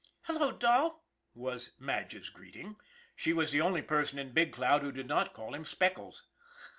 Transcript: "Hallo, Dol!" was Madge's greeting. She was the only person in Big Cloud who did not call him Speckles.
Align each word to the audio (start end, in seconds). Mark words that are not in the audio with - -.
"Hallo, 0.23 0.51
Dol!" 0.51 1.03
was 1.35 1.73
Madge's 1.77 2.29
greeting. 2.29 2.75
She 3.15 3.33
was 3.33 3.51
the 3.51 3.61
only 3.61 3.83
person 3.83 4.17
in 4.17 4.33
Big 4.33 4.51
Cloud 4.51 4.81
who 4.81 4.91
did 4.91 5.07
not 5.07 5.31
call 5.31 5.53
him 5.53 5.63
Speckles. 5.63 6.23